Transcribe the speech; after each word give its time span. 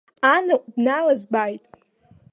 Анаҟә 0.33 0.65
дналызбааит. 0.75 1.63